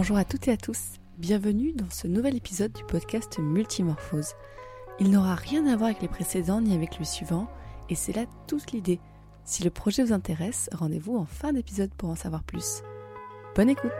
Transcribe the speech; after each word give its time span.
Bonjour 0.00 0.16
à 0.16 0.24
toutes 0.24 0.46
et 0.46 0.52
à 0.52 0.56
tous, 0.56 1.00
bienvenue 1.18 1.72
dans 1.72 1.90
ce 1.90 2.06
nouvel 2.06 2.36
épisode 2.36 2.72
du 2.72 2.84
podcast 2.84 3.40
Multimorphose. 3.40 4.34
Il 5.00 5.10
n'aura 5.10 5.34
rien 5.34 5.66
à 5.66 5.74
voir 5.74 5.90
avec 5.90 6.00
les 6.00 6.06
précédents 6.06 6.60
ni 6.60 6.72
avec 6.72 7.00
le 7.00 7.04
suivant, 7.04 7.48
et 7.88 7.96
c'est 7.96 8.12
là 8.12 8.24
toute 8.46 8.70
l'idée. 8.70 9.00
Si 9.44 9.64
le 9.64 9.70
projet 9.70 10.04
vous 10.04 10.12
intéresse, 10.12 10.70
rendez-vous 10.72 11.16
en 11.16 11.24
fin 11.24 11.52
d'épisode 11.52 11.90
pour 11.94 12.10
en 12.10 12.14
savoir 12.14 12.44
plus. 12.44 12.84
Bonne 13.56 13.70
écoute 13.70 13.90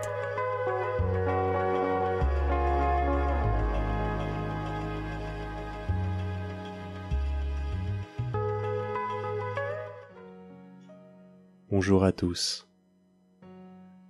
Bonjour 11.69 12.05
à 12.05 12.13
tous. 12.13 12.69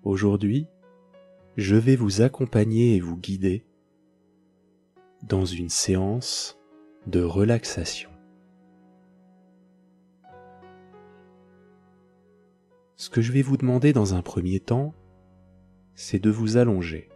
Aujourd'hui, 0.03 0.67
je 1.59 1.75
vais 1.75 1.97
vous 1.97 2.23
accompagner 2.23 2.95
et 2.95 3.01
vous 3.01 3.17
guider 3.17 3.65
dans 5.25 5.45
une 5.45 5.71
séance 5.71 6.57
de 7.09 7.21
relaxation. 7.21 8.11
Ce 12.95 13.11
que 13.11 13.21
je 13.21 13.33
vais 13.33 13.43
vous 13.43 13.57
demander 13.57 13.93
dans 13.93 14.15
un 14.15 14.23
premier 14.23 14.61
temps, 14.61 14.95
c'est 15.97 16.21
de 16.21 16.31
vous 16.31 16.59
allonger. 16.59 17.09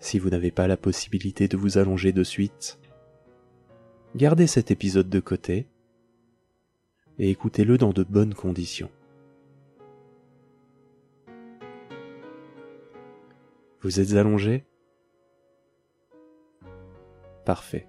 Si 0.00 0.18
vous 0.18 0.30
n'avez 0.30 0.50
pas 0.50 0.68
la 0.68 0.78
possibilité 0.78 1.48
de 1.48 1.58
vous 1.58 1.76
allonger 1.76 2.12
de 2.12 2.24
suite, 2.24 2.80
gardez 4.16 4.46
cet 4.46 4.70
épisode 4.70 5.10
de 5.10 5.20
côté 5.20 5.68
et 7.18 7.28
écoutez-le 7.28 7.76
dans 7.76 7.92
de 7.92 8.04
bonnes 8.04 8.32
conditions. 8.32 8.90
Vous 13.80 14.00
êtes 14.00 14.14
allongé? 14.14 14.66
Parfait. 17.44 17.88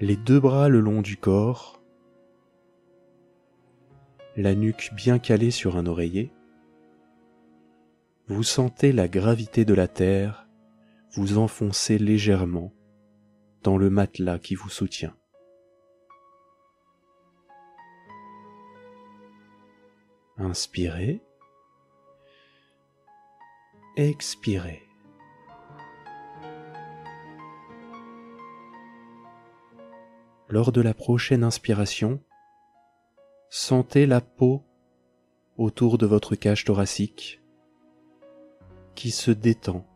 Les 0.00 0.16
deux 0.16 0.40
bras 0.40 0.68
le 0.68 0.80
long 0.80 1.00
du 1.00 1.16
corps, 1.16 1.80
la 4.36 4.54
nuque 4.54 4.90
bien 4.94 5.18
calée 5.18 5.50
sur 5.50 5.76
un 5.76 5.86
oreiller, 5.86 6.32
vous 8.28 8.42
sentez 8.42 8.92
la 8.92 9.08
gravité 9.08 9.64
de 9.64 9.72
la 9.72 9.88
terre 9.88 10.46
vous 11.12 11.38
enfoncer 11.38 11.96
légèrement 11.98 12.74
dans 13.62 13.78
le 13.78 13.88
matelas 13.88 14.38
qui 14.38 14.54
vous 14.54 14.68
soutient. 14.68 15.16
Inspirez. 20.36 21.22
Expirez. 23.98 24.82
Lors 30.50 30.70
de 30.70 30.82
la 30.82 30.92
prochaine 30.92 31.42
inspiration, 31.42 32.20
sentez 33.48 34.04
la 34.04 34.20
peau 34.20 34.62
autour 35.56 35.96
de 35.96 36.04
votre 36.04 36.34
cage 36.36 36.66
thoracique 36.66 37.40
qui 38.94 39.10
se 39.10 39.30
détend 39.30 39.86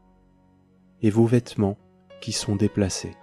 et 1.02 1.10
vos 1.10 1.26
vêtements 1.26 1.76
qui 2.22 2.32
sont 2.32 2.56
déplacés. 2.56 3.18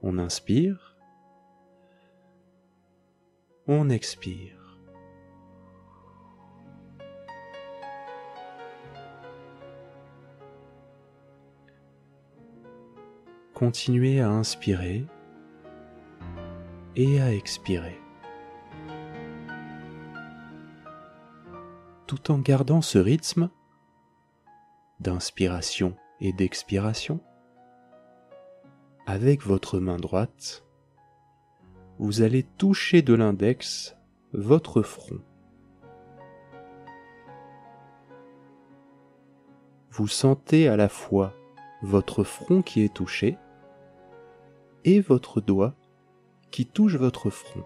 On 0.00 0.16
inspire, 0.16 0.96
on 3.66 3.90
expire. 3.90 4.55
Continuez 13.56 14.20
à 14.20 14.28
inspirer 14.28 15.06
et 16.94 17.22
à 17.22 17.32
expirer. 17.32 17.98
Tout 22.06 22.30
en 22.30 22.38
gardant 22.38 22.82
ce 22.82 22.98
rythme 22.98 23.48
d'inspiration 25.00 25.96
et 26.20 26.34
d'expiration, 26.34 27.18
avec 29.06 29.42
votre 29.42 29.78
main 29.78 29.96
droite, 29.96 30.66
vous 31.98 32.20
allez 32.20 32.42
toucher 32.42 33.00
de 33.00 33.14
l'index 33.14 33.96
votre 34.34 34.82
front. 34.82 35.22
Vous 39.92 40.08
sentez 40.08 40.68
à 40.68 40.76
la 40.76 40.90
fois 40.90 41.32
votre 41.80 42.22
front 42.22 42.60
qui 42.60 42.82
est 42.82 42.92
touché 42.92 43.38
et 44.86 45.00
votre 45.00 45.40
doigt 45.40 45.74
qui 46.52 46.64
touche 46.64 46.94
votre 46.94 47.28
front. 47.28 47.64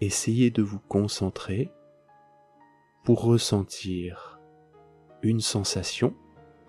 Essayez 0.00 0.50
de 0.50 0.62
vous 0.62 0.80
concentrer 0.80 1.70
pour 3.04 3.22
ressentir 3.22 4.40
une 5.22 5.40
sensation, 5.40 6.12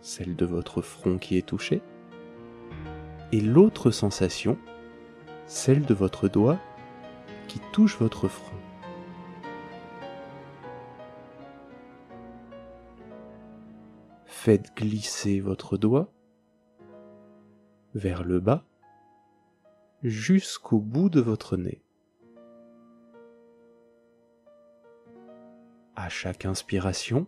celle 0.02 0.36
de 0.36 0.46
votre 0.46 0.82
front 0.84 1.18
qui 1.18 1.38
est 1.38 1.46
touché, 1.46 1.82
et 3.32 3.42
l'autre 3.42 3.90
sensation, 3.90 4.58
celle 5.48 5.86
de 5.86 5.96
votre 5.96 6.30
doigt 6.30 6.60
qui 7.48 7.60
touche 7.74 7.98
votre 7.98 8.28
front. 8.28 8.56
Faites 14.26 14.76
glisser 14.76 15.40
votre 15.40 15.78
doigt 15.78 16.12
vers 17.96 18.24
le 18.24 18.40
bas 18.40 18.64
jusqu'au 20.04 20.80
bout 20.80 21.10
de 21.10 21.20
votre 21.20 21.58
nez. 21.58 21.82
À 25.96 26.08
chaque 26.08 26.46
inspiration, 26.46 27.28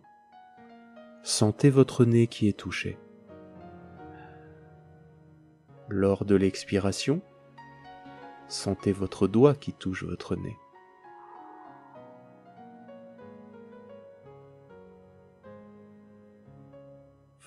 sentez 1.22 1.68
votre 1.68 2.04
nez 2.04 2.26
qui 2.26 2.48
est 2.48 2.58
touché. 2.58 2.98
Lors 5.88 6.24
de 6.24 6.34
l'expiration, 6.34 7.20
sentez 8.48 8.92
votre 8.92 9.28
doigt 9.28 9.54
qui 9.54 9.74
touche 9.74 10.04
votre 10.04 10.36
nez. 10.36 10.56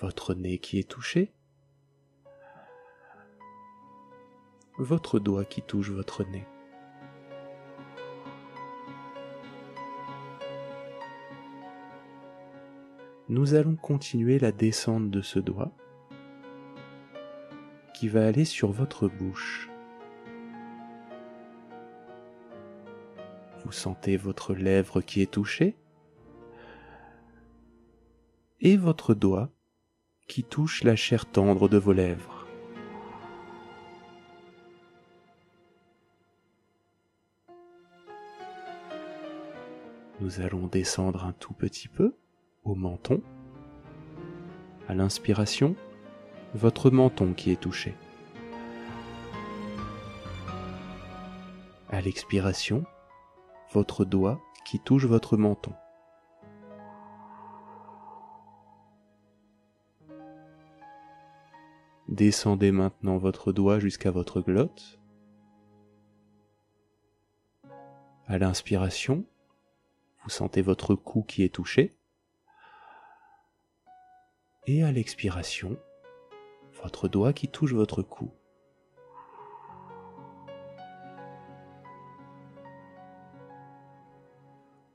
Votre 0.00 0.34
nez 0.34 0.58
qui 0.58 0.78
est 0.78 0.88
touché. 0.88 1.35
Votre 4.78 5.18
doigt 5.18 5.44
qui 5.44 5.62
touche 5.62 5.90
votre 5.90 6.24
nez. 6.24 6.46
Nous 13.28 13.54
allons 13.54 13.74
continuer 13.74 14.38
la 14.38 14.52
descente 14.52 15.10
de 15.10 15.20
ce 15.20 15.40
doigt 15.40 15.72
qui 17.92 18.08
va 18.08 18.26
aller 18.26 18.44
sur 18.44 18.70
votre 18.70 19.08
bouche. 19.08 19.68
Vous 23.64 23.72
sentez 23.72 24.16
votre 24.16 24.54
lèvre 24.54 25.00
qui 25.00 25.22
est 25.22 25.30
touchée 25.32 25.74
et 28.60 28.76
votre 28.76 29.14
doigt 29.14 29.50
qui 30.28 30.44
touche 30.44 30.84
la 30.84 30.94
chair 30.94 31.26
tendre 31.26 31.68
de 31.68 31.78
vos 31.78 31.92
lèvres. 31.92 32.35
Nous 40.26 40.40
allons 40.40 40.66
descendre 40.66 41.24
un 41.24 41.32
tout 41.34 41.54
petit 41.54 41.86
peu 41.86 42.12
au 42.64 42.74
menton. 42.74 43.22
À 44.88 44.94
l'inspiration, 44.96 45.76
votre 46.52 46.90
menton 46.90 47.32
qui 47.32 47.52
est 47.52 47.60
touché. 47.60 47.94
À 51.90 52.00
l'expiration, 52.00 52.84
votre 53.72 54.04
doigt 54.04 54.40
qui 54.64 54.80
touche 54.80 55.04
votre 55.04 55.36
menton. 55.36 55.72
Descendez 62.08 62.72
maintenant 62.72 63.16
votre 63.16 63.52
doigt 63.52 63.78
jusqu'à 63.78 64.10
votre 64.10 64.40
glotte. 64.40 64.98
À 68.26 68.38
l'inspiration, 68.38 69.24
vous 70.26 70.30
sentez 70.30 70.60
votre 70.60 70.96
cou 70.96 71.22
qui 71.22 71.44
est 71.44 71.54
touché. 71.54 71.96
Et 74.66 74.82
à 74.82 74.90
l'expiration, 74.90 75.78
votre 76.82 77.06
doigt 77.06 77.32
qui 77.32 77.46
touche 77.46 77.72
votre 77.72 78.02
cou. 78.02 78.32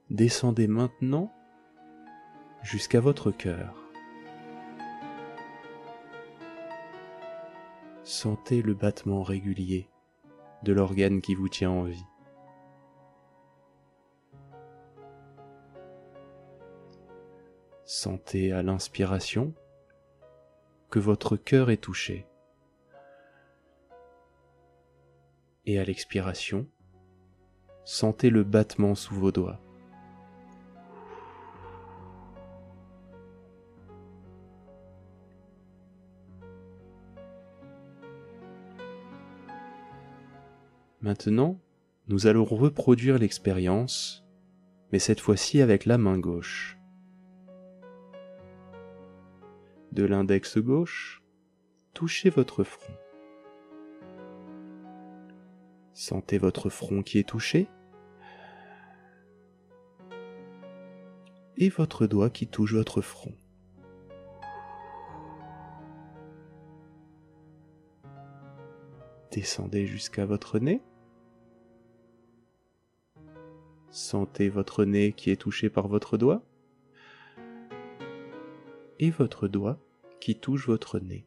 Descendez 0.09 0.67
maintenant 0.67 1.31
jusqu'à 2.61 2.99
votre 2.99 3.31
cœur. 3.31 3.73
Sentez 8.03 8.61
le 8.61 8.73
battement 8.73 9.23
régulier 9.23 9.87
de 10.63 10.73
l'organe 10.73 11.21
qui 11.21 11.35
vous 11.35 11.47
tient 11.47 11.71
en 11.71 11.83
vie. 11.83 12.03
Sentez 18.03 18.51
à 18.51 18.63
l'inspiration 18.63 19.53
que 20.89 20.97
votre 20.97 21.37
cœur 21.37 21.69
est 21.69 21.77
touché. 21.77 22.25
Et 25.67 25.77
à 25.77 25.85
l'expiration, 25.85 26.67
sentez 27.85 28.31
le 28.31 28.43
battement 28.43 28.95
sous 28.95 29.13
vos 29.13 29.31
doigts. 29.31 29.59
Maintenant, 41.01 41.59
nous 42.07 42.25
allons 42.25 42.45
reproduire 42.45 43.19
l'expérience, 43.19 44.25
mais 44.91 44.97
cette 44.97 45.19
fois-ci 45.19 45.61
avec 45.61 45.85
la 45.85 45.99
main 45.99 46.17
gauche. 46.17 46.80
De 49.91 50.05
l'index 50.05 50.57
gauche, 50.57 51.21
touchez 51.93 52.29
votre 52.29 52.63
front. 52.63 52.93
Sentez 55.93 56.37
votre 56.37 56.69
front 56.69 57.03
qui 57.03 57.19
est 57.19 57.27
touché 57.27 57.67
et 61.57 61.67
votre 61.67 62.07
doigt 62.07 62.29
qui 62.29 62.47
touche 62.47 62.73
votre 62.73 63.01
front. 63.01 63.35
Descendez 69.31 69.85
jusqu'à 69.85 70.25
votre 70.25 70.57
nez. 70.59 70.81
Sentez 73.89 74.47
votre 74.47 74.85
nez 74.85 75.11
qui 75.11 75.31
est 75.31 75.35
touché 75.35 75.69
par 75.69 75.89
votre 75.89 76.17
doigt 76.17 76.41
et 79.01 79.09
votre 79.09 79.47
doigt 79.47 79.79
qui 80.21 80.39
touche 80.39 80.67
votre 80.67 80.99
nez. 80.99 81.25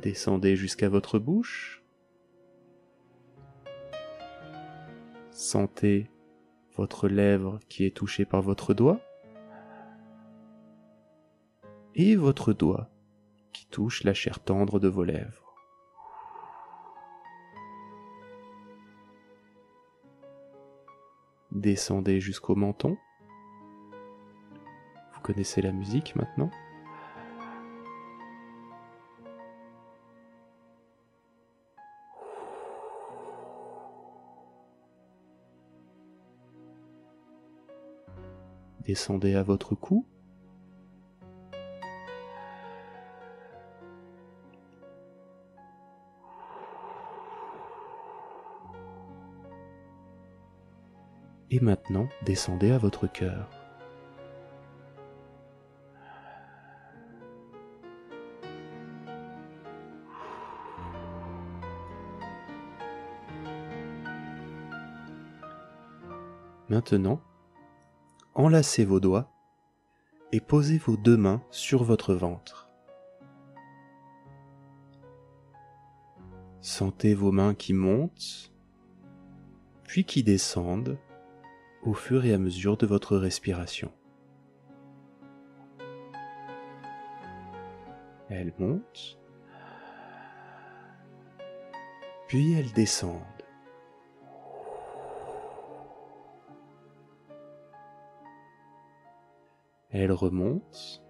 Descendez 0.00 0.54
jusqu'à 0.54 0.88
votre 0.88 1.18
bouche. 1.18 1.82
Sentez 5.32 6.08
votre 6.76 7.08
lèvre 7.08 7.58
qui 7.68 7.84
est 7.84 7.96
touchée 7.96 8.24
par 8.24 8.40
votre 8.40 8.72
doigt 8.72 9.00
et 11.96 12.14
votre 12.14 12.52
doigt 12.52 12.88
qui 13.52 13.66
touche 13.66 14.04
la 14.04 14.14
chair 14.14 14.38
tendre 14.38 14.78
de 14.78 14.88
vos 14.88 15.02
lèvres. 15.02 15.45
Descendez 21.56 22.20
jusqu'au 22.20 22.54
menton. 22.54 22.98
Vous 25.14 25.20
connaissez 25.22 25.62
la 25.62 25.72
musique 25.72 26.14
maintenant 26.14 26.50
Descendez 38.84 39.34
à 39.34 39.42
votre 39.42 39.74
cou. 39.74 40.04
Et 51.56 51.60
maintenant, 51.60 52.06
descendez 52.26 52.70
à 52.70 52.76
votre 52.76 53.06
cœur. 53.06 53.48
Maintenant, 66.68 67.22
enlacez 68.34 68.84
vos 68.84 69.00
doigts 69.00 69.32
et 70.32 70.40
posez 70.40 70.76
vos 70.76 70.98
deux 70.98 71.16
mains 71.16 71.42
sur 71.50 71.84
votre 71.84 72.12
ventre. 72.12 72.68
Sentez 76.60 77.14
vos 77.14 77.32
mains 77.32 77.54
qui 77.54 77.72
montent, 77.72 78.52
puis 79.84 80.04
qui 80.04 80.22
descendent 80.22 80.98
au 81.86 81.94
fur 81.94 82.24
et 82.24 82.34
à 82.34 82.38
mesure 82.38 82.76
de 82.76 82.84
votre 82.84 83.16
respiration. 83.16 83.92
Elles 88.28 88.52
montent, 88.58 89.20
puis 92.26 92.54
elles 92.54 92.72
descendent. 92.72 93.22
Elles 99.90 100.12
remontent, 100.12 101.00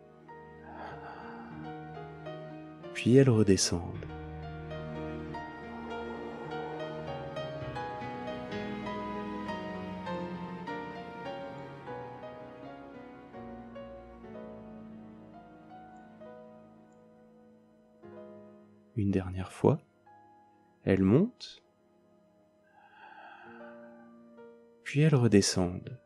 puis 2.92 3.16
elles 3.16 3.30
redescendent. 3.30 4.15
Une 18.96 19.10
dernière 19.10 19.52
fois, 19.52 19.78
elles 20.84 21.02
montent, 21.02 21.62
puis 24.84 25.00
elles 25.00 25.14
redescendent. 25.14 26.00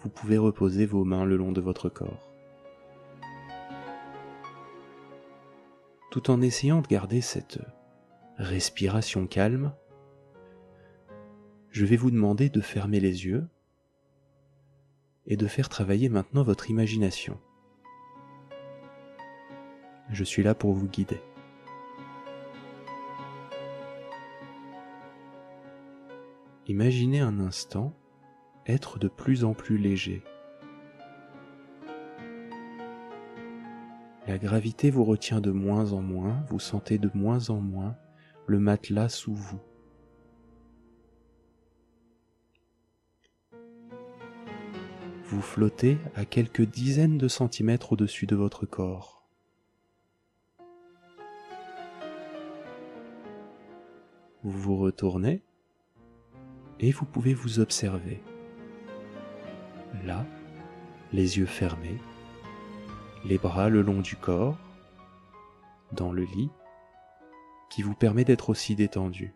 Vous 0.00 0.10
pouvez 0.10 0.36
reposer 0.36 0.84
vos 0.84 1.04
mains 1.04 1.24
le 1.24 1.36
long 1.36 1.52
de 1.52 1.60
votre 1.60 1.88
corps. 1.88 2.32
Tout 6.10 6.28
en 6.32 6.40
essayant 6.40 6.80
de 6.80 6.88
garder 6.88 7.20
cette 7.20 7.60
respiration 8.36 9.28
calme, 9.28 9.72
je 11.70 11.84
vais 11.84 11.96
vous 11.96 12.10
demander 12.10 12.48
de 12.48 12.60
fermer 12.60 12.98
les 12.98 13.26
yeux 13.26 13.46
et 15.30 15.36
de 15.36 15.46
faire 15.46 15.68
travailler 15.68 16.08
maintenant 16.08 16.42
votre 16.42 16.68
imagination. 16.68 17.38
Je 20.10 20.24
suis 20.24 20.42
là 20.42 20.56
pour 20.56 20.72
vous 20.74 20.88
guider. 20.88 21.22
Imaginez 26.66 27.20
un 27.20 27.38
instant 27.38 27.96
être 28.66 28.98
de 28.98 29.08
plus 29.08 29.44
en 29.44 29.54
plus 29.54 29.78
léger. 29.78 30.22
La 34.26 34.38
gravité 34.38 34.90
vous 34.90 35.04
retient 35.04 35.40
de 35.40 35.50
moins 35.50 35.92
en 35.92 36.02
moins, 36.02 36.44
vous 36.48 36.60
sentez 36.60 36.98
de 36.98 37.10
moins 37.14 37.50
en 37.50 37.60
moins 37.60 37.96
le 38.46 38.58
matelas 38.58 39.08
sous 39.08 39.34
vous. 39.34 39.60
Vous 45.30 45.42
flottez 45.42 45.96
à 46.16 46.24
quelques 46.24 46.62
dizaines 46.62 47.16
de 47.16 47.28
centimètres 47.28 47.92
au-dessus 47.92 48.26
de 48.26 48.34
votre 48.34 48.66
corps. 48.66 49.22
Vous 54.42 54.50
vous 54.50 54.76
retournez 54.76 55.44
et 56.80 56.90
vous 56.90 57.04
pouvez 57.04 57.32
vous 57.32 57.60
observer. 57.60 58.20
Là, 60.04 60.26
les 61.12 61.38
yeux 61.38 61.46
fermés, 61.46 61.98
les 63.24 63.38
bras 63.38 63.68
le 63.68 63.82
long 63.82 64.00
du 64.00 64.16
corps, 64.16 64.58
dans 65.92 66.10
le 66.10 66.24
lit, 66.24 66.50
qui 67.70 67.82
vous 67.82 67.94
permet 67.94 68.24
d'être 68.24 68.50
aussi 68.50 68.74
détendu. 68.74 69.32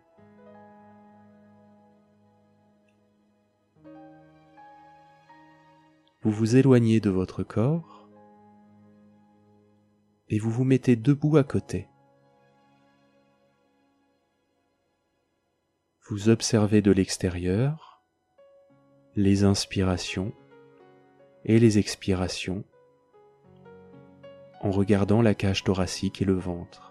Vous 6.25 6.31
vous 6.31 6.55
éloignez 6.55 6.99
de 6.99 7.11
votre 7.11 7.43
corps 7.43 8.09
et 10.27 10.39
vous 10.39 10.49
vous 10.49 10.63
mettez 10.63 10.95
debout 10.95 11.37
à 11.37 11.43
côté. 11.43 11.87
Vous 16.09 16.29
observez 16.29 16.81
de 16.81 16.89
l'extérieur 16.89 18.03
les 19.15 19.43
inspirations 19.43 20.33
et 21.43 21.59
les 21.59 21.77
expirations 21.77 22.63
en 24.61 24.71
regardant 24.71 25.21
la 25.21 25.35
cage 25.35 25.63
thoracique 25.63 26.23
et 26.23 26.25
le 26.25 26.33
ventre. 26.33 26.84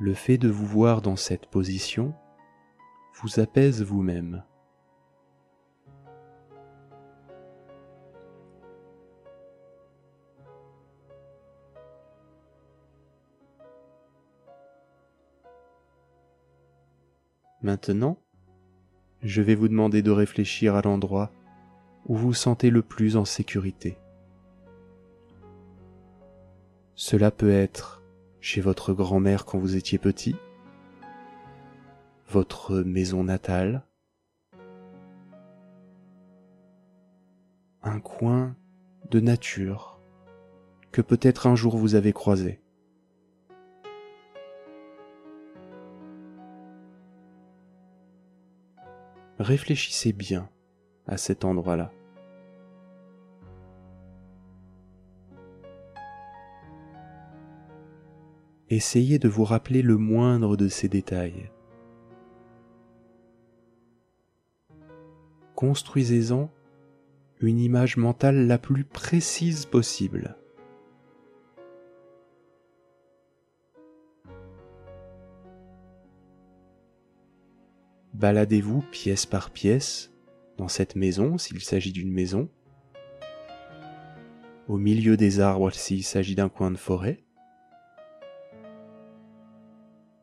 Le 0.00 0.14
fait 0.14 0.38
de 0.38 0.48
vous 0.48 0.66
voir 0.66 1.02
dans 1.02 1.16
cette 1.16 1.46
position 1.46 2.14
vous 3.20 3.40
apaise 3.40 3.82
vous-même. 3.82 4.44
Maintenant, 17.60 18.18
je 19.22 19.42
vais 19.42 19.56
vous 19.56 19.66
demander 19.66 20.02
de 20.02 20.12
réfléchir 20.12 20.76
à 20.76 20.82
l'endroit 20.82 21.32
où 22.06 22.14
vous 22.14 22.32
sentez 22.32 22.70
le 22.70 22.82
plus 22.82 23.16
en 23.16 23.24
sécurité. 23.24 23.98
Cela 26.94 27.32
peut 27.32 27.50
être 27.50 27.97
chez 28.40 28.60
votre 28.60 28.92
grand-mère 28.92 29.44
quand 29.44 29.58
vous 29.58 29.76
étiez 29.76 29.98
petit, 29.98 30.36
votre 32.28 32.78
maison 32.80 33.24
natale, 33.24 33.86
un 37.82 38.00
coin 38.00 38.56
de 39.10 39.20
nature 39.20 40.00
que 40.92 41.00
peut-être 41.00 41.46
un 41.46 41.54
jour 41.54 41.76
vous 41.76 41.94
avez 41.94 42.12
croisé. 42.12 42.60
Réfléchissez 49.38 50.12
bien 50.12 50.50
à 51.06 51.16
cet 51.16 51.44
endroit-là. 51.44 51.92
Essayez 58.70 59.18
de 59.18 59.28
vous 59.28 59.44
rappeler 59.44 59.80
le 59.80 59.96
moindre 59.96 60.56
de 60.56 60.68
ces 60.68 60.90
détails. 60.90 61.50
Construisez-en 65.54 66.50
une 67.40 67.58
image 67.58 67.96
mentale 67.96 68.46
la 68.46 68.58
plus 68.58 68.84
précise 68.84 69.64
possible. 69.64 70.36
Baladez-vous 78.12 78.82
pièce 78.90 79.24
par 79.24 79.50
pièce 79.50 80.12
dans 80.58 80.68
cette 80.68 80.94
maison 80.94 81.38
s'il 81.38 81.60
s'agit 81.60 81.92
d'une 81.92 82.12
maison, 82.12 82.50
au 84.66 84.76
milieu 84.76 85.16
des 85.16 85.40
arbres 85.40 85.70
s'il 85.70 86.04
s'agit 86.04 86.34
d'un 86.34 86.48
coin 86.48 86.70
de 86.70 86.76
forêt, 86.76 87.24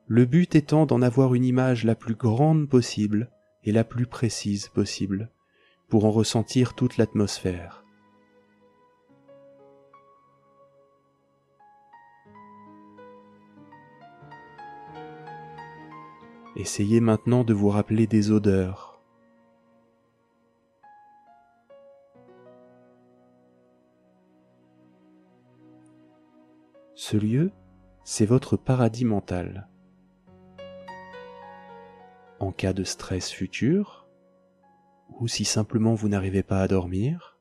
le 0.08 0.26
but 0.26 0.54
étant 0.56 0.86
d'en 0.86 1.02
avoir 1.02 1.34
une 1.34 1.46
image 1.46 1.84
la 1.84 1.96
plus 1.96 2.14
grande 2.14 2.70
possible 2.70 3.32
et 3.64 3.72
la 3.72 3.84
plus 3.84 4.06
précise 4.06 4.68
possible 4.68 5.32
pour 5.90 6.06
en 6.06 6.12
ressentir 6.12 6.76
toute 6.76 6.98
l'atmosphère. 6.98 7.84
Essayez 16.56 17.02
maintenant 17.02 17.44
de 17.44 17.54
vous 17.54 17.70
rappeler 17.70 18.08
des 18.08 18.32
odeurs. 18.32 19.02
Ce 26.94 27.18
lieu, 27.18 27.52
c'est 28.04 28.26
votre 28.26 28.56
paradis 28.56 29.04
mental 29.04 29.68
en 32.46 32.52
cas 32.52 32.74
de 32.74 32.84
stress 32.84 33.32
futur, 33.32 34.08
ou 35.20 35.28
si 35.28 35.46
simplement 35.46 35.96
vous 35.96 36.10
n'arrivez 36.10 36.44
pas 36.44 36.62
à 36.62 36.68
dormir, 36.68 37.40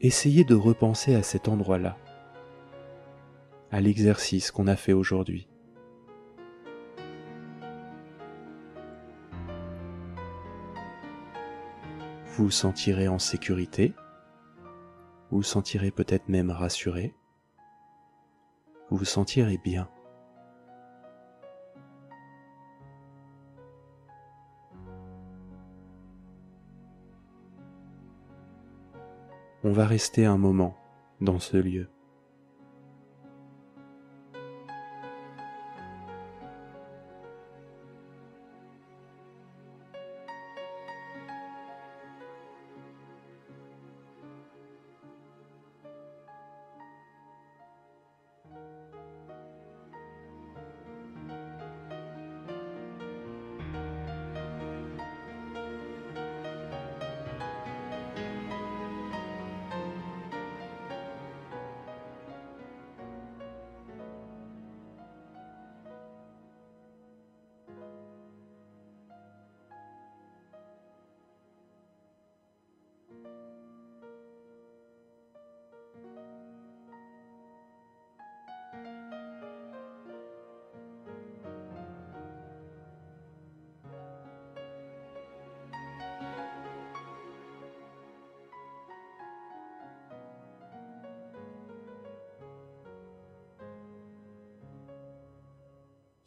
essayez 0.00 0.44
de 0.44 0.54
repenser 0.54 1.14
à 1.14 1.22
cet 1.22 1.48
endroit-là, 1.48 1.96
à 3.70 3.80
l'exercice 3.80 4.50
qu'on 4.50 4.66
a 4.66 4.76
fait 4.76 4.92
aujourd'hui. 4.92 5.48
Vous 12.24 12.44
vous 12.44 12.50
sentirez 12.50 13.06
en 13.06 13.20
sécurité, 13.20 13.94
vous 15.30 15.44
sentirez 15.44 15.92
peut-être 15.92 16.28
même 16.28 16.50
rassuré, 16.50 17.14
vous 18.90 18.96
vous 18.96 19.04
sentirez 19.04 19.58
bien. 19.58 19.88
On 29.64 29.72
va 29.72 29.86
rester 29.86 30.26
un 30.26 30.36
moment 30.36 30.76
dans 31.20 31.40
ce 31.40 31.56
lieu. 31.56 31.93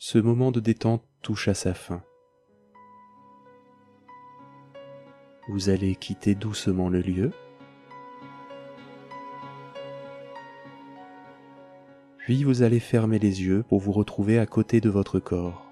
Ce 0.10 0.18
moment 0.18 0.52
de 0.52 0.62
détente 0.62 1.04
touche 1.22 1.50
à 1.50 1.54
sa 1.54 1.74
fin. 1.74 2.02
Vous 5.50 5.68
allez 5.68 5.98
quitter 5.98 6.34
doucement 6.34 6.88
le 6.88 7.02
lieu. 7.02 7.32
Puis 12.20 12.46
vous 12.46 12.62
allez 12.62 12.80
fermer 12.80 13.20
les 13.20 13.44
yeux 13.44 13.64
pour 13.64 13.82
vous 13.82 13.92
retrouver 13.92 14.40
à 14.40 14.46
côté 14.46 14.80
de 14.80 14.90
votre 14.90 15.20
corps. 15.20 15.70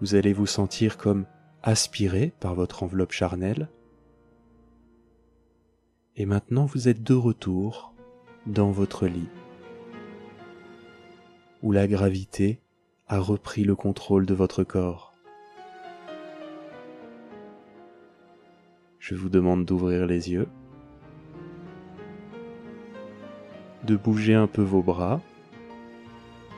Vous 0.00 0.14
allez 0.14 0.32
vous 0.32 0.46
sentir 0.46 0.96
comme 0.96 1.26
aspiré 1.64 2.32
par 2.38 2.54
votre 2.54 2.84
enveloppe 2.84 3.10
charnelle 3.10 3.68
et 6.16 6.26
maintenant 6.26 6.66
vous 6.66 6.88
êtes 6.88 7.02
de 7.02 7.14
retour 7.14 7.94
dans 8.46 8.70
votre 8.70 9.06
lit, 9.06 9.28
où 11.62 11.72
la 11.72 11.86
gravité 11.86 12.60
a 13.08 13.18
repris 13.18 13.64
le 13.64 13.74
contrôle 13.74 14.26
de 14.26 14.34
votre 14.34 14.64
corps. 14.64 15.14
Je 18.98 19.14
vous 19.14 19.28
demande 19.28 19.64
d'ouvrir 19.64 20.06
les 20.06 20.30
yeux, 20.30 20.48
de 23.84 23.96
bouger 23.96 24.34
un 24.34 24.46
peu 24.46 24.62
vos 24.62 24.82
bras, 24.82 25.20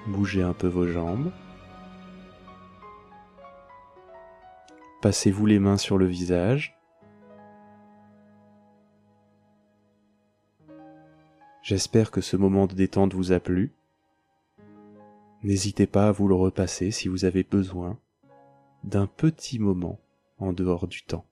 bouger 0.06 0.42
un 0.42 0.52
peu 0.52 0.66
vos 0.66 0.86
jambes. 0.86 1.30
Passez-vous 5.00 5.46
les 5.46 5.58
mains 5.58 5.78
sur 5.78 5.98
le 5.98 6.06
visage. 6.06 6.76
J'espère 11.62 12.10
que 12.10 12.20
ce 12.20 12.36
moment 12.36 12.66
de 12.66 12.74
détente 12.74 13.14
vous 13.14 13.30
a 13.30 13.38
plu. 13.38 13.72
N'hésitez 15.44 15.86
pas 15.86 16.08
à 16.08 16.12
vous 16.12 16.26
le 16.26 16.34
repasser 16.34 16.90
si 16.90 17.08
vous 17.08 17.24
avez 17.24 17.44
besoin 17.44 17.98
d'un 18.82 19.06
petit 19.06 19.60
moment 19.60 20.00
en 20.38 20.52
dehors 20.52 20.88
du 20.88 21.02
temps. 21.02 21.24